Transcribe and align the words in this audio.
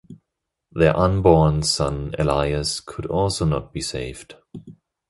Their 0.71 0.97
unborn 0.97 1.61
son 1.61 2.15
Elias 2.17 2.79
could 2.79 3.05
also 3.05 3.45
not 3.45 3.71
be 3.71 3.81
saved. 3.81 4.33